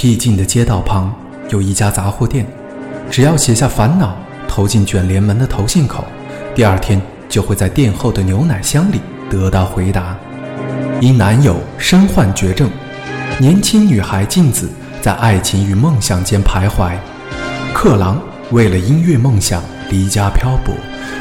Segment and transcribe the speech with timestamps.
[0.00, 1.14] 僻静的街道旁
[1.50, 2.46] 有一家杂货店，
[3.10, 4.16] 只要写下烦恼，
[4.48, 6.06] 投进卷帘门的投信口，
[6.54, 6.98] 第二天
[7.28, 8.98] 就会在店后的牛奶箱里
[9.28, 10.16] 得到回答。
[11.02, 12.70] 因男友身患绝症，
[13.38, 14.70] 年轻女孩静子
[15.02, 16.94] 在爱情与梦想间徘徊。
[17.74, 18.18] 克郎
[18.52, 20.72] 为了音乐梦想离家漂泊，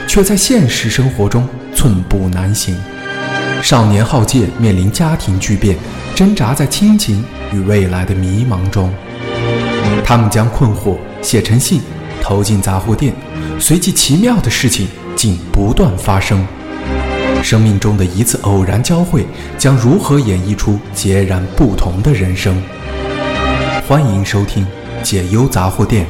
[0.07, 2.77] 却在现实生活中寸步难行。
[3.61, 5.75] 少年浩介面临家庭巨变，
[6.15, 7.21] 挣扎在亲情
[7.51, 8.93] 与未来的迷茫中。
[10.05, 11.81] 他们将困惑写成信，
[12.21, 13.13] 投进杂货店，
[13.59, 16.45] 随即奇妙的事情竟不断发生。
[17.41, 19.25] 生命中的一次偶然交汇，
[19.57, 22.61] 将如何演绎出截然不同的人生？
[23.87, 24.65] 欢迎收听
[25.01, 26.05] 《解忧杂货店》，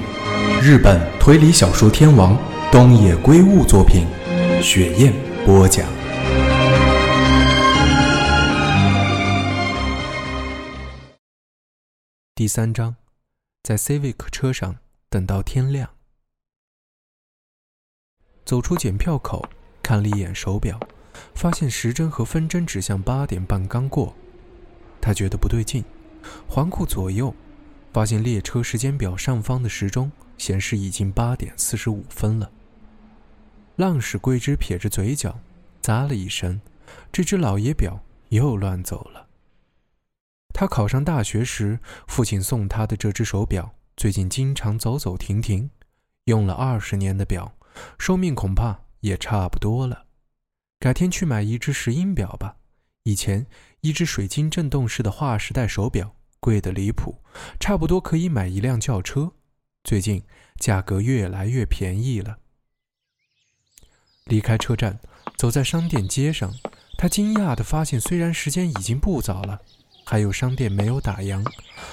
[0.62, 2.37] 日本推理小说天王
[2.71, 4.05] 东野圭吾作品，
[4.62, 5.13] 雪雁
[5.45, 5.98] 播讲。
[12.40, 12.95] 第三章，
[13.63, 14.77] 在 Civic 车上
[15.09, 15.90] 等到天亮，
[18.45, 19.45] 走出检票口，
[19.84, 20.79] 看了一眼手表。
[21.35, 24.15] 发现时针和分针指向八点半刚过，
[25.01, 25.84] 他觉得不对劲，
[26.48, 27.35] 环顾左右，
[27.91, 32.49] 发现列车时间表上方的时钟显示已经八点四十五分了。
[33.76, 35.37] 浪矢桂枝撇着嘴角，
[35.82, 36.62] 咂了一声，
[37.12, 39.27] 这只老爷表又乱走了。
[40.60, 45.70] 他考上大学时，父亲送他的这只手表最近经常走走停停，
[46.26, 47.55] 用了二十年的表，
[47.98, 50.07] 寿命恐怕也差不多了。
[50.77, 52.57] 改天去买一只石英表吧。
[53.04, 53.48] 以前
[53.79, 57.23] 一只水晶振动式的划时代手表贵得离谱，
[57.57, 59.32] 差不多可以买一辆轿车。
[59.85, 60.21] 最近
[60.57, 62.40] 价格越来越便宜了。
[64.25, 65.00] 离开车站，
[65.38, 66.53] 走在商店街上，
[66.97, 69.62] 他惊讶地发现，虽然时间已经不早了，
[70.09, 71.46] 还有商店没有打烊。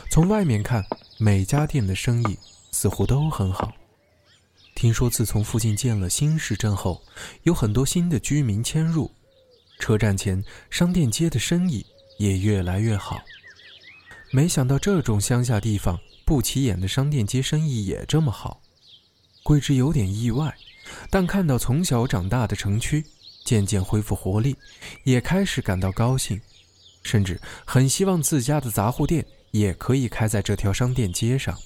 [0.09, 0.83] 从外面看，
[1.19, 2.39] 每家店的生意
[2.73, 3.71] 似乎都很好。
[4.75, 7.03] 听说自从附近建了新市镇后，
[7.43, 9.11] 有很多新的居民迁入，
[9.79, 11.85] 车站前商店街的生意
[12.19, 13.21] 也越来越好。
[14.31, 18.63] 没想到这种乡下地方不起眼的商店街生意也这么好，
[19.43, 20.57] 桂枝有点意外，
[21.11, 23.05] 但看到从小长大的城区
[23.45, 24.57] 渐渐恢复活力，
[25.05, 26.41] 也开始感到高兴，
[27.07, 31.57] 甚至很希望自家的杂货店也可以开在这条商店街上。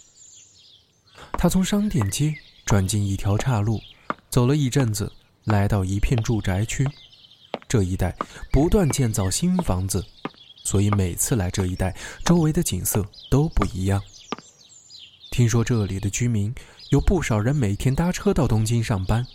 [1.33, 2.35] 他从商店街。
[2.67, 3.81] 转进一条岔路，
[4.29, 5.13] 走了一阵子，
[5.43, 6.87] 来到一片住宅区。
[7.67, 8.15] 这一带
[8.53, 10.07] 不断建造新房子，
[10.63, 14.01] 所以每次来这一带，周围的景色都不一样。
[15.33, 16.55] 听说这里的居民
[16.91, 19.27] 有不少人每天搭车到东京上班，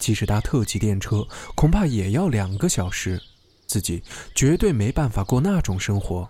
[0.00, 1.24] 即使搭特急电车，
[1.54, 3.22] 恐怕也要两个小时。
[3.72, 4.02] 自己
[4.34, 6.28] 绝对没办法过那种生活。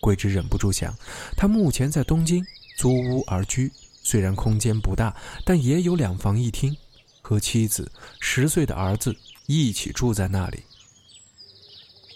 [0.00, 0.96] 桂枝忍不住想，
[1.36, 2.42] 他目前在东京
[2.78, 3.70] 租屋而居。
[4.02, 5.14] 虽然空间不大，
[5.44, 6.74] 但也有两房一厅，
[7.20, 9.14] 和妻子、十岁的儿子
[9.44, 10.62] 一起住在那里。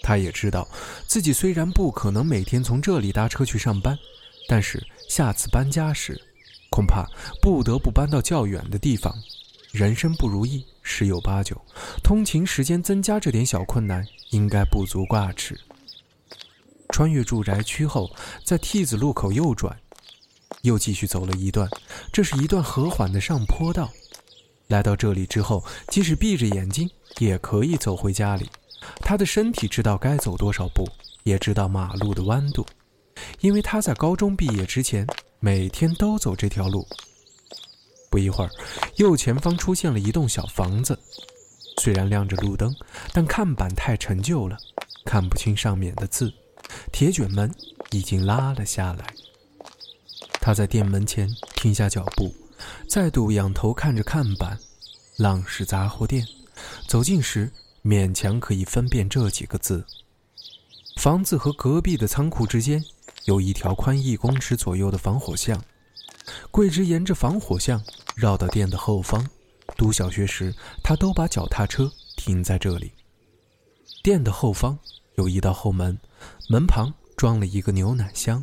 [0.03, 0.67] 他也知道
[1.07, 3.99] 自己虽然不可能每天从这里搭车去上班，
[4.49, 6.19] 但是下次搬家时，
[6.71, 7.07] 恐怕
[7.43, 9.15] 不得不搬到较远的地方。
[9.73, 11.61] 人生不如意十有八九，
[12.03, 15.59] 通勤时间增加这点小困难应该不足挂齿。
[16.91, 18.11] 穿越住宅区后，
[18.45, 19.77] 在 T 字路口右转。
[20.62, 21.69] 又继续走了一段，
[22.12, 23.89] 这是一段和缓的上坡道。
[24.67, 28.50] 来到这里之后，即使闭着眼睛也可以走回家里。
[29.00, 30.85] 他的身体知道该走多少步，
[31.23, 32.67] 也知道马路的弯度，
[33.41, 35.06] 因为他在高中毕业之前
[35.39, 36.85] 每天都走这条路。
[38.11, 38.51] 不一会儿，
[38.97, 40.99] 右前方出现了一栋小房子，
[41.81, 42.75] 虽然亮着路灯，
[43.13, 44.57] 但看板太陈旧了，
[45.05, 46.33] 看不清上面的字。
[46.93, 47.55] 铁卷门
[47.91, 49.07] 已经拉了下来。
[50.41, 52.35] 他在店门前停下脚步，
[52.89, 54.59] 再度仰头看着看板
[55.17, 56.27] ，“浪氏杂货店”。
[56.89, 57.51] 走近时，
[57.85, 59.85] 勉强可以分辨这几个字。
[60.97, 62.82] 房子和隔壁的仓库之间
[63.27, 65.62] 有一条宽一公尺左右的防火巷。
[66.51, 67.83] 桂枝沿着防火巷
[68.15, 69.29] 绕到店的后方。
[69.77, 72.93] 读小学时，他都把脚踏车停在这里。
[74.03, 74.79] 店的后方
[75.17, 75.99] 有一道后门，
[76.49, 78.43] 门旁装了一个牛奶箱。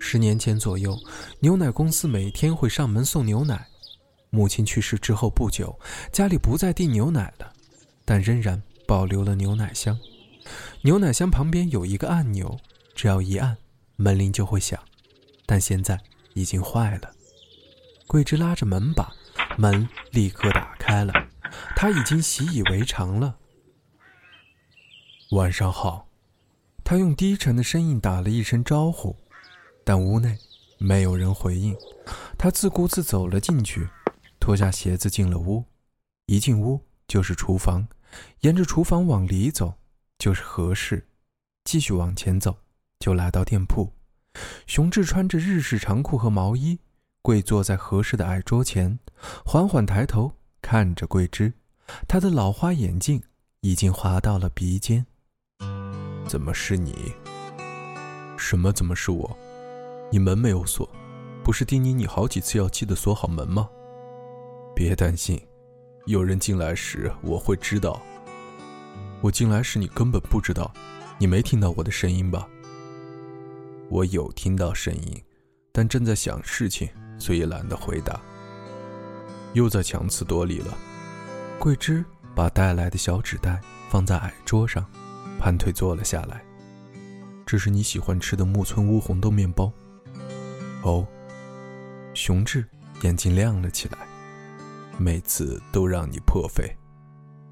[0.00, 0.98] 十年前左右，
[1.40, 3.66] 牛奶公司每天会上门送牛奶。
[4.30, 5.78] 母亲去世之后不久，
[6.10, 7.52] 家里不再订牛奶了，
[8.04, 9.98] 但仍然保留了牛奶箱。
[10.82, 12.58] 牛奶箱旁边有一个按钮，
[12.94, 13.56] 只要一按，
[13.96, 14.78] 门铃就会响。
[15.46, 16.00] 但现在
[16.34, 17.12] 已经坏了。
[18.06, 19.12] 桂枝拉着门把，
[19.56, 21.12] 门立刻打开了。
[21.74, 23.38] 他已经习以为常了。
[25.30, 26.06] 晚上好，
[26.84, 29.16] 他用低沉的声音打了一声招呼。
[29.84, 30.38] 但屋内
[30.78, 31.76] 没有人回应。
[32.38, 33.88] 他自顾自走了进去，
[34.40, 35.64] 脱下鞋子进了屋。
[36.26, 37.86] 一进屋就是厨房，
[38.40, 39.74] 沿着厨房往里走
[40.18, 41.06] 就是和室，
[41.64, 42.58] 继续往前走
[42.98, 43.92] 就来到店铺。
[44.66, 46.78] 熊志穿着日式长裤和毛衣，
[47.22, 48.98] 跪坐在合适的矮桌前，
[49.44, 51.52] 缓缓抬头看着桂枝。
[52.08, 53.22] 他的老花眼镜
[53.60, 55.06] 已经滑到了鼻尖。
[56.26, 57.12] 怎么是你？
[58.38, 58.72] 什么？
[58.72, 59.36] 怎么是我？
[60.10, 60.88] 你门没有锁，
[61.42, 63.68] 不是叮咛你好几次要记得锁好门吗？
[64.74, 65.40] 别担心。
[66.06, 68.00] 有人进来时，我会知道。
[69.20, 70.72] 我进来时，你根本不知道，
[71.18, 72.48] 你没听到我的声音吧？
[73.94, 75.22] 我有听到声音，
[75.70, 78.20] 但正在想事情，所以懒得回答。
[79.52, 80.76] 又在强词夺理了。
[81.60, 82.04] 桂枝
[82.34, 84.84] 把带来的小纸袋放在矮桌上，
[85.38, 86.42] 盘腿坐了下来。
[87.46, 89.72] 这是你喜欢吃的木村屋红豆面包。
[90.82, 91.06] 哦，
[92.14, 92.66] 熊志
[93.02, 93.98] 眼睛亮了起来。
[94.98, 96.76] 每次都让你破费，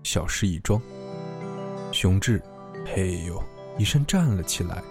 [0.02, 0.82] 小事一桩。
[1.92, 2.42] 熊志，
[2.84, 3.40] 嘿呦
[3.78, 4.82] 一声站了起来，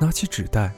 [0.00, 0.72] 拿起纸袋，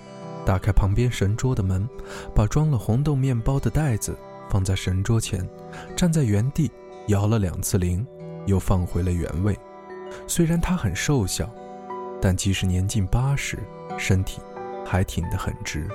[0.45, 1.89] 打开旁边神桌的门，
[2.35, 4.17] 把装了红豆面包的袋子
[4.51, 5.49] 放在神桌前，
[5.97, 6.71] 站在原地
[7.09, 8.07] 摇了两次铃，
[8.47, 9.59] 又放回了原位。
[10.27, 11.49] 虽然他很瘦小，
[12.21, 13.59] 但即使年近八十，
[13.99, 14.41] 身体
[14.85, 15.89] 还挺得很直。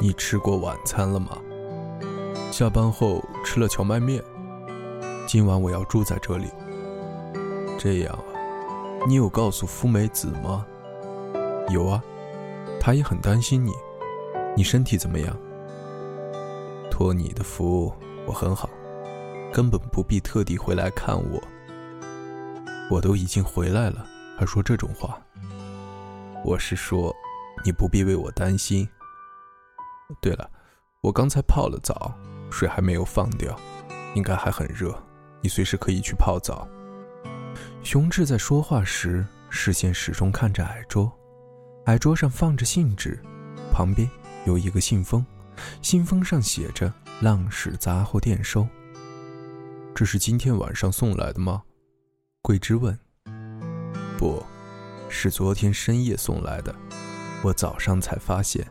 [0.00, 1.38] 你吃过晚餐了吗？
[2.50, 4.22] 下班后吃了荞麦面。
[5.26, 6.48] 今晚我要住在这里。
[7.78, 8.26] 这样啊，
[9.06, 10.66] 你有告诉夫美子吗？
[11.70, 12.02] 有啊，
[12.84, 13.72] 他也很担心你。
[14.56, 15.38] 你身体怎么样？
[16.90, 17.94] 托你的福，
[18.26, 18.68] 我很好，
[19.52, 21.40] 根本不必特地回来看我。
[22.90, 24.04] 我都已经回来了，
[24.36, 25.16] 还说这种话。
[26.44, 27.14] 我是说，
[27.64, 28.86] 你不必为我担心。
[30.20, 30.50] 对了，
[31.02, 32.12] 我刚才泡了澡。
[32.50, 33.56] 水还没有放掉，
[34.16, 34.92] 应该还很热，
[35.40, 36.66] 你随时可以去泡澡。
[37.84, 41.10] 熊志在说话时，视线始终看着矮桌，
[41.86, 43.18] 矮桌上放着信纸，
[43.72, 44.08] 旁边
[44.46, 45.24] 有一个信封，
[45.82, 48.66] 信封上写着“浪矢杂货店收”。
[49.92, 51.62] 这是今天晚上送来的吗？
[52.40, 52.96] 桂枝问。
[54.16, 54.40] 不，
[55.08, 56.72] 是昨天深夜送来的，
[57.42, 58.66] 我早上才发现。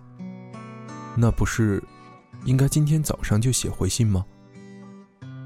[1.16, 1.84] 那不是。
[2.46, 4.26] 应该今天早上就写回信吗？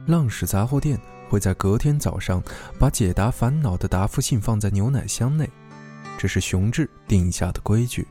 [0.07, 0.97] 浪矢杂货店
[1.29, 2.41] 会在隔天早上
[2.79, 5.50] 把解答烦恼的答复信放在牛奶箱内，
[6.25, 8.07] 这是熊志定下的规矩，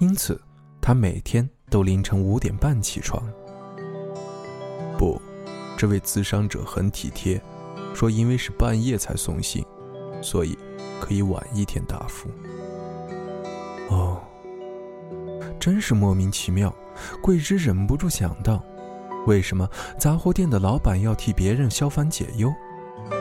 [0.00, 0.42] 因此
[0.80, 3.22] 他每天都凌晨五点半起床。
[4.98, 5.22] 不，
[5.76, 7.40] 这位咨商者很体贴，
[7.94, 9.64] 说因为是半夜才送信，
[10.20, 10.58] 所以
[11.00, 12.28] 可以晚一天答复。
[13.90, 14.20] 哦，
[15.60, 16.74] 真是莫名其妙。
[17.22, 18.60] 桂枝忍不住想到，
[19.28, 19.70] 为什么
[20.00, 22.52] 杂货店的老板要替别人消烦解忧？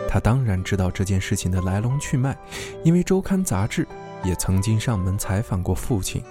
[0.10, 2.36] 他当然知道这件事情的来龙去脉，
[2.84, 3.88] 因为周刊杂志
[4.24, 6.24] 也曾经上门采访过父亲。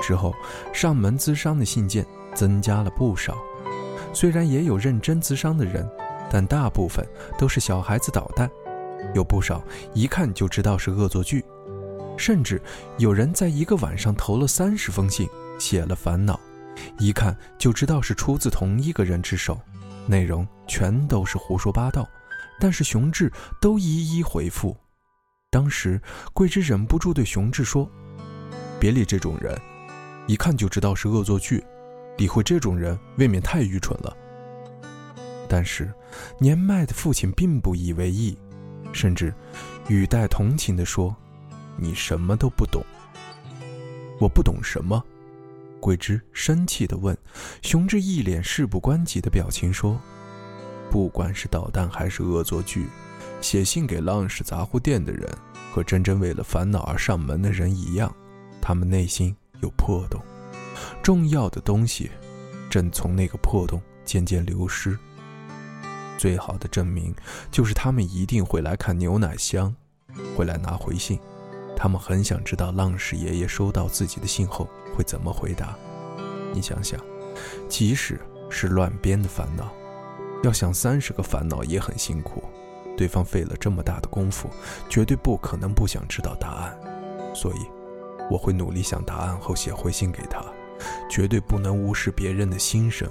[0.00, 0.34] 之后，
[0.72, 3.36] 上门咨商的信件增加了不少。
[4.12, 5.88] 虽然也有认真咨商的人，
[6.30, 7.06] 但大部分
[7.38, 8.50] 都是小孩子捣蛋，
[9.14, 9.62] 有不少
[9.94, 11.44] 一看就知道是恶作剧，
[12.16, 12.60] 甚至
[12.98, 16.40] 有人在一个晚上投了三十封信，写了烦恼。
[16.98, 19.60] 一看就知道是出自同一个人之手，
[20.06, 22.08] 内容全都是胡说八道，
[22.58, 24.74] 但是熊志都一一回复。
[25.52, 26.00] 当时
[26.32, 27.90] 桂枝忍不住对熊志说
[28.78, 29.60] ：“别理这种人，
[30.28, 31.62] 一看就知道是恶作剧，
[32.16, 34.16] 理会这种人未免太愚蠢了。”
[35.50, 35.92] 但是
[36.38, 38.38] 年迈的父亲并不以为意，
[38.92, 39.34] 甚至
[39.88, 41.14] 语带同情地说
[41.76, 42.80] ：“你什么都不懂。”
[44.20, 45.04] 我不懂什么？
[45.80, 47.16] 桂枝生气地问
[47.60, 50.00] ：“熊志一脸事不关己的表情说，
[50.88, 52.86] 不管是捣蛋还是恶作剧，
[53.40, 55.28] 写信给浪矢杂货店的人
[55.72, 58.14] 和真正为了烦恼而上门的人一样，
[58.60, 60.20] 他们内心有破洞，
[61.02, 62.10] 重要的东西
[62.68, 64.98] 正从那个破洞渐渐流失。
[66.18, 67.14] 最好的证明
[67.50, 69.74] 就是他们一定会来看牛奶箱，
[70.36, 71.18] 会来拿回信。
[71.76, 75.74] 他们很想知道浪矢爷爷收到自己的信后。”会怎么回答？
[76.52, 77.00] 你想想，
[77.68, 78.20] 即使
[78.50, 79.72] 是乱编的烦恼，
[80.42, 82.39] 要想三十个烦恼也很辛苦。
[83.00, 84.50] 对方费了这么大的功夫，
[84.90, 86.78] 绝对不可能不想知道答案。
[87.34, 87.60] 所以，
[88.30, 90.44] 我会努力想答案后写回信给他，
[91.08, 93.08] 绝对不能无视别人的心声。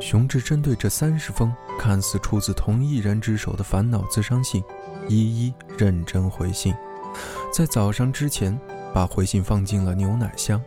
[0.00, 4.64] 熊志针对这三十封看似出自同一人之手的烦恼自伤信，
[5.08, 6.74] 一一认真回信，
[7.52, 8.58] 在早上之前。
[8.92, 10.60] 把回信放进了牛奶箱，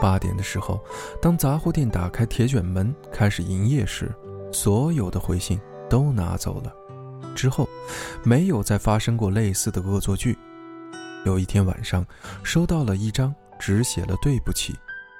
[0.00, 0.82] 八点的时候，
[1.20, 4.10] 当杂货店打开铁卷门开始营业时，
[4.50, 6.74] 所有的回信都拿走了。
[7.34, 7.68] 之后，
[8.22, 10.38] 没有再发生过类似的恶作剧。
[11.24, 12.06] 有一天晚上，
[12.42, 14.74] 收到了一张只写了“对不起，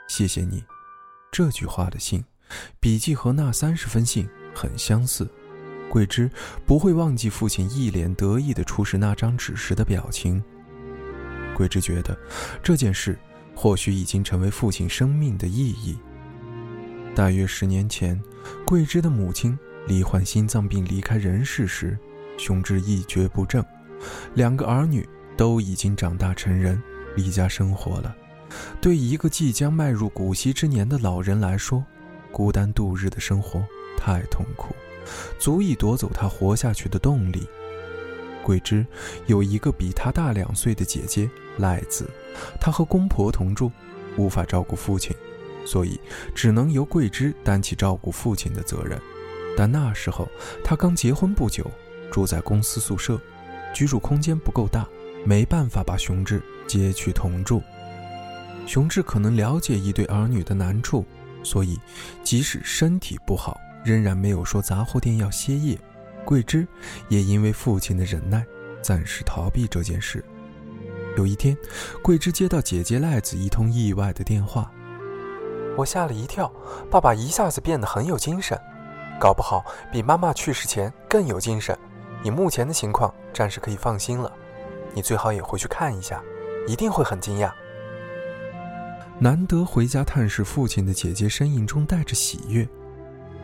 [0.09, 0.63] 谢谢你”
[1.33, 2.25] 这句话的信，
[2.79, 5.29] 笔迹和那三十封信很相似。
[5.91, 6.31] 桂枝
[6.67, 10.43] 不会忘记父亲一脸得意地出示那张纸时的表情。
[11.55, 12.19] 桂枝觉得
[12.63, 13.17] 这件事
[13.55, 15.97] 或许已经成为父亲生命的意义。
[17.15, 18.21] 大约十年前，
[18.67, 19.57] 桂枝的母亲
[19.87, 21.99] 罹患心脏病离开人世时，
[22.39, 23.65] 雄志一蹶不振，
[24.35, 26.83] 两个儿女都已经长大成人，
[27.17, 28.15] 离家生活了。
[28.81, 31.85] 对一个即将迈入古稀之年的老人来说，
[32.31, 33.63] 孤单度日的生活
[33.97, 34.75] 太痛苦。
[35.39, 37.47] 足以夺走他活下去的动力。
[38.43, 38.87] 桂枝
[39.27, 42.09] 有一个比他大两岁的姐姐赖子，
[42.59, 43.71] 她和公婆同住，
[44.17, 45.15] 无法照顾父亲，
[45.67, 46.01] 所以
[46.35, 48.99] 只能由桂枝担起照顾父亲的责任。
[49.57, 50.29] 但那时候
[50.63, 51.71] 她刚结婚不久，
[52.11, 53.21] 住在公司宿舍，
[53.73, 54.87] 居住空间不够大，
[55.25, 57.63] 没办法把雄志接去同住。
[58.67, 61.05] 雄志可能了解一对儿女的难处，
[61.43, 61.79] 所以
[62.23, 63.61] 即使身体不好。
[63.85, 65.79] 仍然没有说杂货店要歇业，
[66.25, 66.67] 桂枝
[67.11, 68.43] 也因为父亲的忍耐，
[68.81, 70.25] 暂时逃避这件事。
[71.19, 71.55] 有一天，
[72.03, 74.73] 桂枝接到姐姐赖子一通意外的电话，
[75.77, 76.51] 我吓了一跳，
[76.91, 78.59] 爸爸一下子变得很有精神，
[79.19, 81.77] 搞不好比妈妈去世前更有精神。
[82.23, 84.33] 以目前的情况，暂时可以放心了。
[84.95, 86.23] 你最好也回去看一下，
[86.67, 87.53] 一定会很惊讶。
[89.19, 92.67] 难得回家探视父亲的姐姐身影中带着喜悦。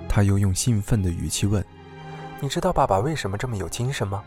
[0.08, 1.64] 她又用兴奋的语气问
[2.40, 4.24] ：“你知道爸爸为什么这么有精神吗？”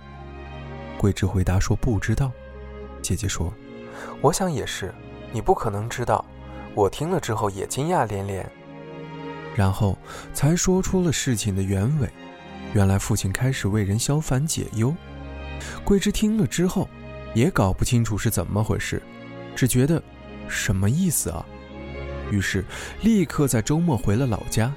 [0.97, 2.31] 桂枝回答说：“不知道。”
[3.01, 3.53] 姐姐说
[4.21, 4.93] ：“我想也是，
[5.31, 6.23] 你不可能知道。”
[6.75, 8.50] 我听了之后也惊讶连连，
[9.55, 9.98] 然后
[10.33, 12.10] 才说出了事情的原委。
[12.74, 14.95] 原来父亲开始为人消烦解忧。
[15.83, 16.89] 桂枝听了之后，
[17.33, 19.01] 也搞不清楚是怎么回事，
[19.55, 20.01] 只觉得
[20.48, 21.45] 什么意思啊？
[22.31, 22.65] 于是
[23.01, 24.74] 立刻在周末回了老家。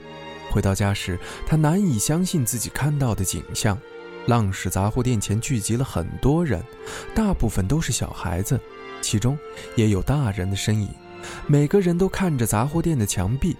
[0.51, 3.79] 回到家时，他难以相信自己看到的景象：
[4.27, 6.63] 浪氏杂货店前聚集了很多人，
[7.15, 8.61] 大部分都是小孩子，
[9.01, 9.37] 其中
[9.75, 10.89] 也有大人的身影。
[11.47, 13.57] 每个人都看着杂货店的墙壁，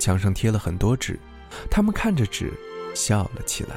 [0.00, 1.16] 墙上贴了很多纸，
[1.70, 2.52] 他们看着纸
[2.94, 3.76] 笑了起来。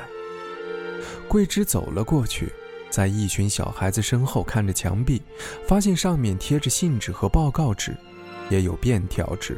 [1.28, 2.52] 桂枝走了过去，
[2.90, 5.22] 在一群小孩子身后看着墙壁，
[5.68, 7.96] 发现上面贴着信纸和报告纸，
[8.50, 9.58] 也有便条纸。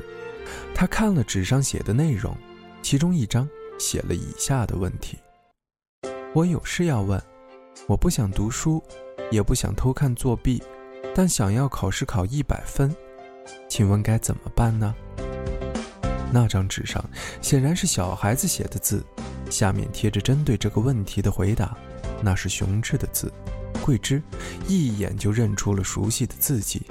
[0.74, 2.36] 他看了纸上写的内容。
[2.82, 5.18] 其中一张写了以下的问题：
[6.36, 7.20] 我有事要问，
[7.88, 8.80] 我不想读书，
[9.32, 10.62] 也不想偷看作弊，
[11.16, 12.96] 但想要考试考一百分，
[13.68, 14.94] 请问该怎么办呢？
[16.36, 17.02] 那张纸上
[17.42, 19.02] 显然是小孩子写的字，
[19.50, 21.78] 下面贴着针对这个问题的回答，
[22.22, 23.32] 那是熊志的字。
[23.82, 24.22] 桂枝
[24.68, 26.82] 一眼就认出了熟悉的字迹。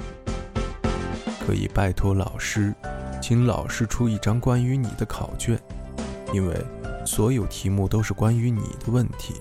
[1.47, 2.75] 可以拜托老师，
[3.21, 5.61] 请老师出一张关于你的考卷。
[6.33, 6.57] 因为
[7.05, 9.35] 所有题目都是关于你的问题，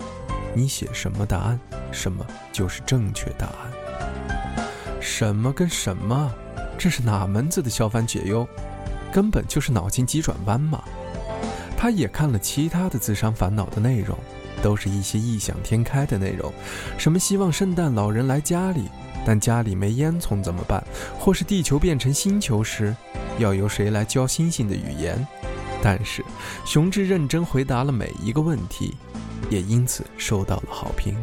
[0.54, 1.58] 你写什么答案，
[1.94, 5.00] 什么就是正确答案。
[5.00, 6.30] 什么跟什么？
[6.78, 8.46] 这是哪门子的消烦解忧？
[9.14, 10.84] 根本就是脑筋急转弯嘛！
[11.78, 14.18] 他也看了其他的自伤烦恼的内容，
[14.64, 16.52] 都是一些异想天开的内容，
[16.98, 18.90] 什么希望圣诞老人来家里，
[19.24, 20.84] 但家里没烟囱怎么办？
[21.20, 22.96] 或是地球变成星球时，
[23.38, 25.28] 要由谁来教星星的语言？
[25.84, 26.24] 但是，
[26.66, 28.96] 熊志认真回答了每一个问题，
[29.50, 31.14] 也因此受到了好评。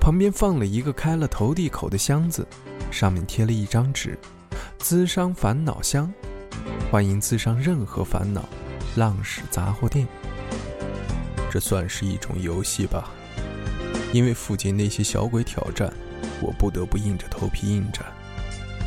[0.00, 2.46] 旁边放了一个开了投递口的箱子，
[2.92, 4.16] 上面贴了一张纸
[4.78, 6.12] ：“资商烦恼箱，
[6.90, 8.48] 欢迎资商任何烦恼，
[8.96, 10.06] 浪矢杂货店。”
[11.50, 13.10] 这算是一种游戏吧？
[14.12, 15.92] 因为附近那些小鬼挑战，
[16.40, 18.04] 我不得不硬着头皮应战。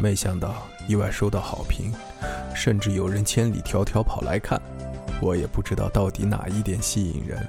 [0.01, 1.93] 没想到意外收到好评，
[2.55, 4.61] 甚至有人千里迢迢跑来看。
[5.21, 7.45] 我也不知道到底哪一点吸引人，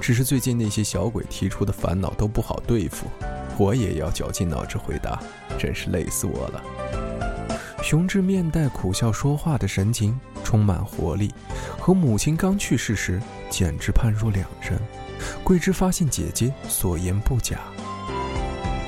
[0.00, 3.06] 只是最近那些小鬼提出的烦恼都不好对付，
[3.58, 5.20] 我也要绞尽脑汁回答，
[5.58, 6.62] 真是累死我了。
[7.84, 11.30] 雄志面带苦笑说话的神情充满活力，
[11.78, 14.80] 和母亲刚去世时简直判若两人。
[15.44, 17.58] 桂枝发现姐姐所言不假，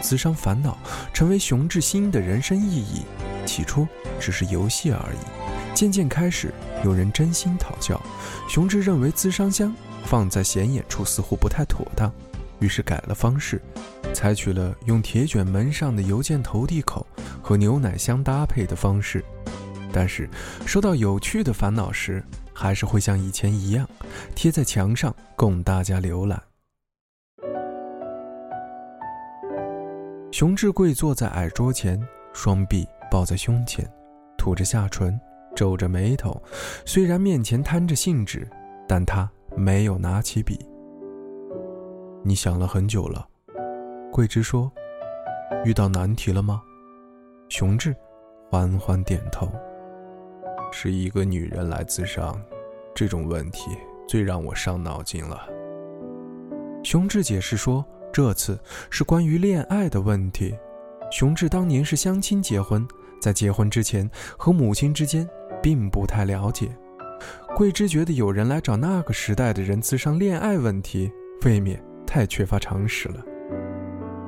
[0.00, 0.78] 自伤烦恼
[1.12, 3.02] 成为雄志新的人生意义，
[3.44, 3.86] 起初
[4.18, 6.50] 只是游戏而已，渐渐开始。
[6.82, 8.00] 有人真心讨教，
[8.48, 9.74] 雄志认为资商箱
[10.06, 12.10] 放在显眼处似乎不太妥当，
[12.60, 13.60] 于是改了方式，
[14.14, 17.06] 采取了用铁卷门上的邮件投递口
[17.46, 19.24] 和牛奶相搭配的方式。
[19.92, 20.28] 但是
[20.66, 22.20] 收到有趣的烦恼时，
[22.52, 23.88] 还是会像以前一样
[24.34, 26.42] 贴在墙上供大家浏览。
[30.32, 33.88] 熊志贵坐在矮桌前，双臂抱在胸前，
[34.36, 35.18] 吐着下唇，
[35.54, 36.42] 皱着眉头。
[36.84, 38.46] 虽然面前摊着信纸，
[38.88, 40.58] 但他没有拿起笔。
[42.24, 43.24] 你想了很久了，
[44.10, 44.70] 桂枝说
[45.64, 46.60] ：“遇到难题了吗？”
[47.48, 47.94] 熊志
[48.50, 49.48] 缓缓点头。
[50.72, 52.40] 是一个女人来自伤，
[52.94, 53.70] 这种问题
[54.08, 55.48] 最让我伤脑筋了。
[56.82, 57.84] 熊志解释说。
[58.12, 60.56] 这次是关于恋爱的问题。
[61.10, 62.86] 熊志当年是相亲结婚，
[63.20, 65.28] 在结婚之前和母亲之间
[65.62, 66.74] 并不太了解。
[67.54, 71.12] 桂枝觉得有人来找那个时代的人咨商恋爱问题，
[71.44, 73.22] 未免太缺乏常识了。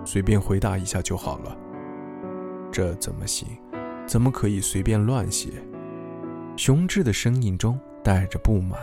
[0.05, 1.57] 随便回答一下就好了。
[2.71, 3.49] 这怎么行？
[4.07, 5.49] 怎么可以随便乱写？
[6.57, 8.79] 熊志的声音中带着不满。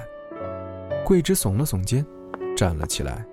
[1.05, 2.05] 桂枝耸了耸肩，
[2.55, 3.25] 站了起来。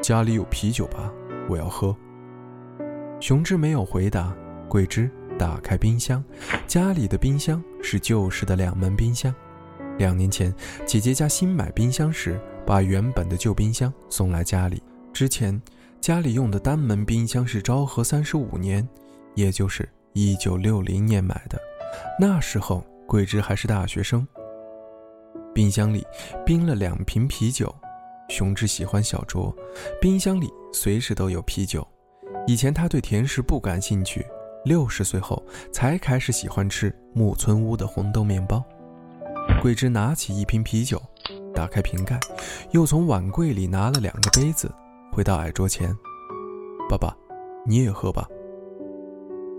[0.00, 1.12] 家里有啤酒吧，
[1.48, 1.96] 我要喝。
[3.20, 4.34] 熊志没有回答。
[4.68, 6.22] 桂枝打开冰箱，
[6.66, 9.34] 家里的冰箱是旧式的两门冰箱。
[9.98, 10.52] 两年前，
[10.84, 14.82] 姐姐家新买冰箱时，把原本的旧冰箱送来家里。
[15.12, 15.60] 之前，
[16.00, 18.86] 家里用的单门冰箱是昭和三十五年，
[19.34, 21.58] 也就是一九六零年买的。
[22.18, 24.26] 那时候，桂枝还是大学生。
[25.54, 26.04] 冰箱里
[26.44, 27.72] 冰了两瓶啤酒。
[28.30, 29.54] 熊志喜欢小酌，
[30.00, 31.86] 冰箱里随时都有啤酒。
[32.46, 34.26] 以前他对甜食不感兴趣，
[34.64, 38.64] 六十岁后才开始喜欢吃木村屋的红豆面包。
[39.60, 41.00] 桂枝拿起一瓶啤酒，
[41.54, 42.18] 打开瓶盖，
[42.70, 44.72] 又从碗柜里拿了两个杯子，
[45.12, 45.94] 回到矮桌前。
[46.88, 47.14] 爸爸，
[47.66, 48.26] 你也喝吧。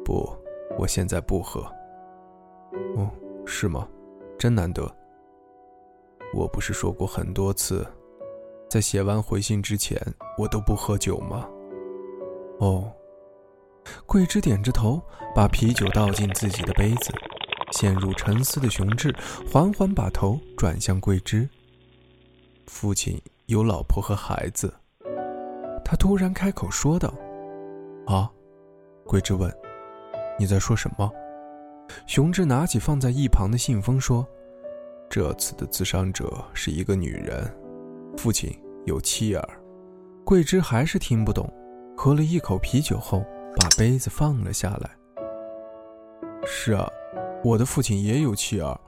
[0.06, 0.32] 不，
[0.78, 1.62] 我现在不喝。
[2.96, 3.10] 哦，
[3.46, 3.88] 是吗？
[4.38, 4.90] 真难得。
[6.34, 7.86] 我不是说过很多次。
[8.70, 10.00] 在写完回信之前，
[10.38, 11.48] 我都不喝酒吗？
[12.60, 12.92] 哦，
[14.06, 15.02] 桂枝点着头，
[15.34, 17.12] 把啤酒倒进自己的杯子。
[17.72, 19.14] 陷入沉思的熊志
[19.52, 21.50] 缓缓把头转向桂枝。
[22.68, 24.74] 父亲有老婆和孩子，
[25.84, 27.14] 他突然开口说道
[28.08, 28.32] ：“啊？”
[29.06, 29.52] 桂枝问
[30.38, 31.10] ：“你在说什么？”
[32.08, 34.28] 熊志拿起放在一旁的信封说
[35.10, 37.50] ：“这次的自伤者是一个女人，
[38.18, 38.52] 父亲。”
[38.86, 39.50] 有妻儿，
[40.24, 41.52] 桂枝还是听不懂，
[41.98, 43.26] 喝了一口啤酒后，
[43.60, 44.92] 把杯子放了下来。
[46.46, 46.88] 是啊，
[47.44, 48.80] 我的父亲也有妻儿，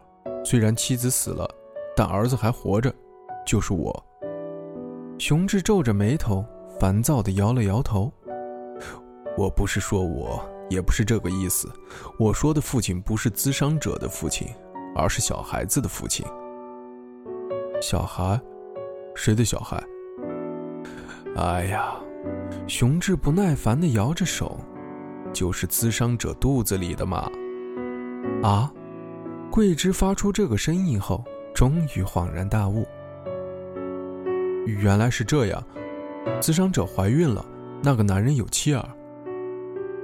[0.46, 1.50] 虽然妻子死了，
[1.96, 2.94] 但儿子还活着，
[3.44, 4.06] 就是我。
[5.18, 6.46] 熊志皱着眉头，
[6.80, 8.14] 烦躁地摇了摇头。
[9.36, 11.72] 我不是说我，也不是这个意思。
[12.18, 14.48] 我说的父亲不是咨商者的父亲，
[14.96, 16.26] 而是小孩子的父亲。
[17.82, 18.40] 小孩。
[19.20, 19.84] 谁的小孩？
[21.38, 21.96] 哎呀，
[22.68, 24.60] 熊志不耐烦的摇着手，
[25.34, 27.28] 就是滋伤者肚子里的嘛。
[28.44, 28.72] 啊！
[29.50, 32.86] 桂枝发出这个声音后，终于恍然大悟。
[34.68, 35.64] 原来是这样，
[36.40, 37.44] 滋伤者怀孕了，
[37.82, 38.88] 那个男人有妻儿。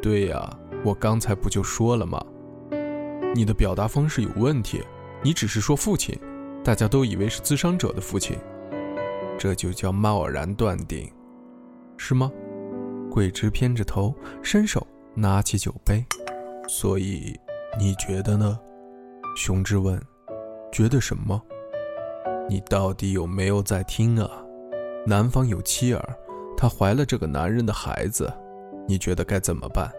[0.03, 2.21] 对呀，我刚才不就说了吗？
[3.33, 4.83] 你的表达方式有问题，
[5.23, 6.19] 你只是说父亲，
[6.61, 8.37] 大家都以为是自伤者的父亲。
[9.39, 11.09] 这就叫贸然断定，
[11.95, 12.29] 是吗？
[13.09, 14.85] 桂枝偏着头，伸手
[15.15, 16.05] 拿起酒杯。
[16.67, 17.39] 所以
[17.79, 18.59] 你觉得呢？
[19.37, 19.97] 熊之问。
[20.69, 21.41] 觉得什么？
[22.49, 24.29] 你到底有没有在听啊？
[25.07, 26.17] 男方有妻儿，
[26.57, 28.29] 她怀了这个男人的孩子，
[28.87, 29.91] 你觉得该怎么办？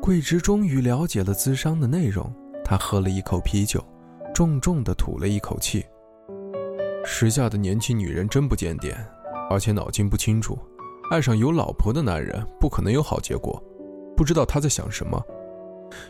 [0.00, 2.32] 桂枝终于了解了咨商的内容，
[2.64, 3.84] 她喝了一口啤酒，
[4.34, 5.84] 重重地吐了一口气。
[7.04, 8.96] 时下的年轻女人真不检点，
[9.50, 10.58] 而且脑筋不清楚。
[11.10, 13.60] 爱上有老婆的男人不可能有好结果，
[14.16, 15.20] 不知道他在想什么。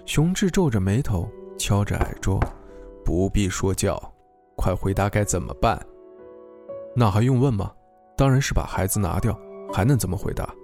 [0.05, 1.27] 熊志皱着眉头，
[1.59, 2.39] 敲着矮桌，
[3.03, 3.99] 不必说教，
[4.57, 5.81] 快回答该怎么办？
[6.95, 7.73] 那还用问吗？
[8.17, 9.35] 当然是把孩子拿掉，
[9.73, 10.55] 还能怎么回答？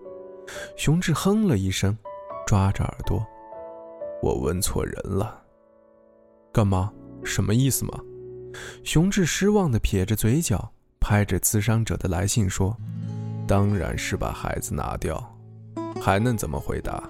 [0.77, 1.97] 熊志哼了一声，
[2.47, 3.25] 抓着耳朵，
[4.23, 5.43] 我问错人了。
[6.53, 6.93] 干嘛？
[7.25, 7.99] 什么意思吗？
[8.85, 12.77] 熊志失望地撇着嘴角，拍着咨商者的来信说
[13.47, 15.23] ：“当然是把孩子拿掉，
[16.01, 17.03] 还能怎么回答？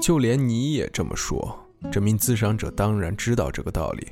[0.00, 1.58] 就连你也这么说，
[1.90, 4.06] 这名咨商者当然知道这个道理，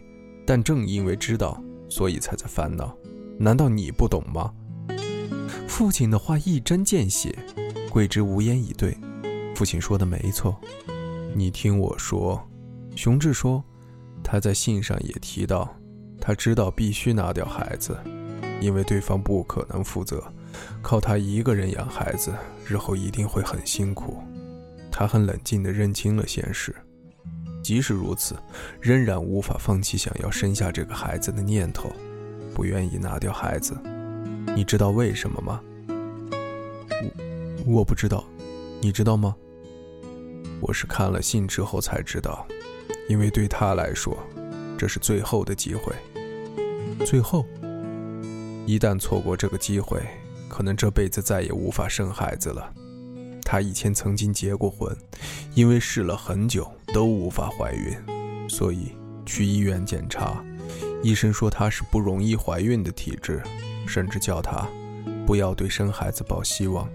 [0.46, 2.96] 但正因为知道，所以才在烦恼。
[3.38, 4.53] 难道你不懂吗？”
[5.68, 7.37] 父亲的话一针见血，
[7.95, 8.93] 桂枝无言以对。
[9.55, 10.61] 父亲说的没错，
[11.33, 12.45] 你听我说。
[12.97, 13.63] 熊志说
[14.21, 15.73] ：“他在信上也提到，
[16.21, 17.97] 他知道必须拿掉孩子，
[18.61, 20.21] 因为对方不可能负责，
[20.83, 22.35] 靠他一个人养孩子，
[22.67, 24.19] 日后一定会很辛苦。
[24.91, 26.75] 他很冷静地认清了现实，
[27.63, 28.35] 即使如此，
[28.81, 31.93] 仍然无法放弃想要生下这个孩子的念头，
[32.53, 33.73] 不愿意拿掉孩子。
[34.57, 35.61] 你知道为什么吗？
[37.66, 38.22] 我不知道，
[38.83, 39.35] 你知道吗？
[40.61, 42.46] 我是看了信之后才知道，
[43.09, 44.16] 因为对他来说，
[44.77, 45.94] 这是最后的机会。
[47.07, 47.46] 最后，
[48.66, 49.98] 一旦错过这个机会，
[50.46, 52.70] 可能这辈子再也无法生孩子了。
[53.42, 54.94] 他以前曾经结过婚，
[55.55, 57.96] 因为试了很久都无法怀孕，
[58.46, 58.92] 所以
[59.24, 60.44] 去医院检查，
[61.03, 63.42] 医生说他是不容易怀孕的体质，
[63.87, 64.68] 甚至叫他
[65.27, 66.87] 不要对生孩子抱希望。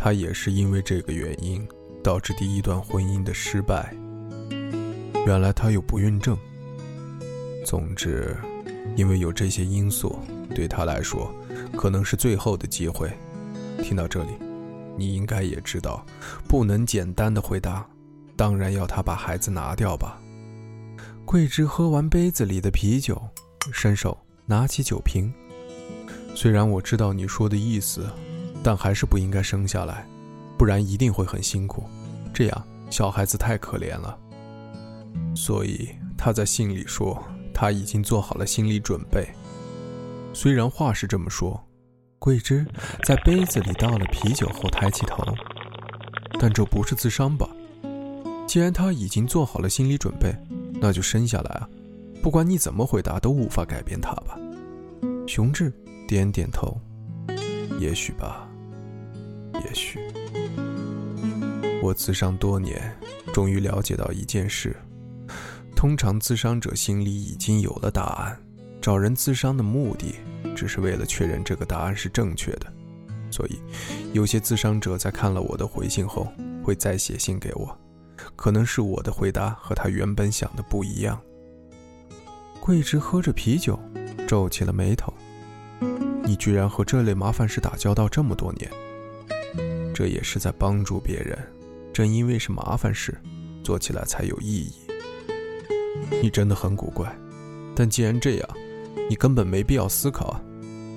[0.00, 1.68] 他也是因为这个原因。
[2.02, 3.94] 导致第一段婚姻的失败。
[5.26, 6.34] 原来他有不孕症。
[7.62, 8.34] 总之，
[8.96, 10.18] 因为有这些因素，
[10.54, 11.30] 对他来说，
[11.76, 13.12] 可能是最后的机会。
[13.82, 14.30] 听到这里，
[14.96, 16.02] 你应该也知道，
[16.48, 17.86] 不能简单的回答。
[18.34, 20.18] 当然要他把孩子拿掉吧。
[21.26, 23.20] 桂枝喝完杯子里的啤酒，
[23.70, 25.30] 伸手拿起酒瓶。
[26.34, 28.08] 虽然我知道你说的意思，
[28.62, 30.06] 但还是不应该生下来。
[30.58, 31.84] 不然一定会很辛苦，
[32.34, 34.18] 这样小孩子太可怜了。
[35.34, 37.22] 所以他在信里说
[37.54, 39.26] 他已经做好了心理准备。
[40.34, 41.66] 虽然话是这么说，
[42.18, 42.66] 桂枝
[43.04, 45.24] 在杯子里倒了啤酒后抬起头，
[46.38, 47.48] 但这不是自伤吧？
[48.46, 50.34] 既然他已经做好了心理准备，
[50.80, 51.68] 那就生下来啊！
[52.20, 54.38] 不管你怎么回答，都无法改变他吧？
[55.26, 55.72] 雄志
[56.06, 56.76] 点点头，
[57.78, 58.49] 也许吧，
[59.70, 60.00] 也许。
[61.80, 62.92] 我自伤多年，
[63.32, 64.76] 终于了解到一件事：
[65.76, 68.38] 通常自伤者心里已经有了答案，
[68.82, 70.16] 找人自伤的目的
[70.56, 72.66] 只是为了确认这个答案是正确的。
[73.30, 73.60] 所以，
[74.12, 76.26] 有些自伤者在看了我的回信后，
[76.64, 77.78] 会再写信给我，
[78.34, 81.18] 可能是我的回答和他原本想的不一样。
[82.60, 83.78] 桂枝喝着啤酒，
[84.26, 85.14] 皱起了眉头
[86.26, 88.70] ：“你居然和这类麻烦事打交道这么多年，
[90.00, 91.38] 这也是在帮助别人。”
[91.92, 93.14] 正因为是麻烦事，
[93.62, 94.72] 做起来才有意义。
[96.22, 97.14] 你真的很古怪，
[97.76, 98.48] 但既然这样，
[99.10, 100.40] 你根本没必要思考啊。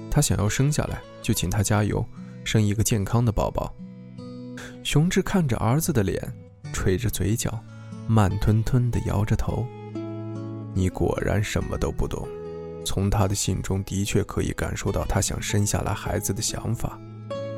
[0.09, 2.05] 他想要生下来，就请他加油，
[2.45, 3.75] 生一个健康的宝宝。
[4.83, 6.21] 雄志看着儿子的脸，
[6.71, 7.59] 垂着嘴角，
[8.07, 9.67] 慢吞吞地摇着头。
[10.73, 12.25] 你果然什么都不懂。
[12.85, 16.97] 从他的信中的确可以感受到他想生下来孩子的想法。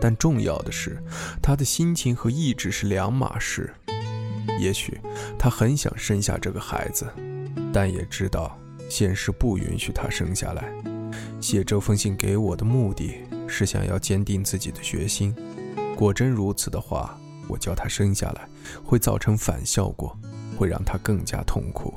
[0.02, 1.02] 但重要的是，
[1.42, 3.74] 他的心情和意志是两码事。
[4.60, 5.00] 也许
[5.38, 7.06] 他很想生下这个孩子，
[7.74, 8.58] 但也知道
[8.90, 10.72] 现实不允许他生下来。
[11.42, 13.16] 写这封信给我的目的
[13.48, 15.36] 是想要坚定自己的决心。
[15.96, 18.48] 果真如此的话，我叫他生下来
[18.84, 20.18] 会造成反效果，
[20.58, 21.94] 会让他更加痛苦。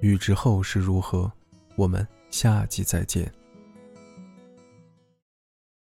[0.00, 1.30] 欲知后事如何，
[1.76, 3.30] 我们下集再见。